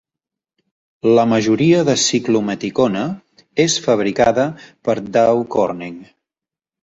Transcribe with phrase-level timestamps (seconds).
[1.17, 3.03] La majoria de ciclometicona
[3.65, 4.45] és fabricada
[4.89, 6.01] per Dow Corning.